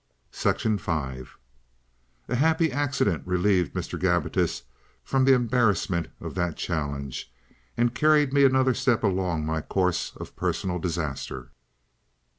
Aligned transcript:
§5 0.95 1.37
A 2.27 2.35
happy 2.35 2.71
accident 2.71 3.21
relieved 3.23 3.75
Mr. 3.75 3.99
Gabbitas 3.99 4.63
from 5.03 5.25
the 5.25 5.33
embarrassment 5.35 6.07
of 6.19 6.33
that 6.33 6.57
challenge, 6.57 7.31
and 7.77 7.93
carried 7.93 8.33
me 8.33 8.43
another 8.43 8.73
step 8.73 9.03
along 9.03 9.45
my 9.45 9.61
course 9.61 10.13
of 10.15 10.35
personal 10.35 10.79
disaster. 10.79 11.51